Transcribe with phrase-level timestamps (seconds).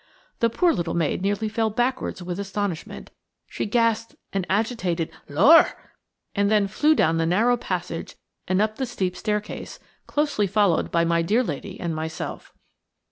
[0.39, 3.11] The poor little maid nearly fell backwards with astonishment.
[3.47, 5.67] She gasped an agitated "Lor!"
[6.33, 8.15] and then flew down the narrow passage
[8.47, 9.77] and up the steep staircase,
[10.07, 12.51] closely followed by my dear lady and myself.